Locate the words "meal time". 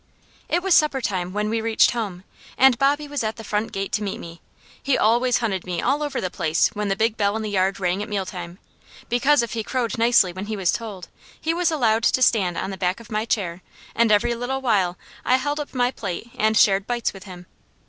8.09-8.57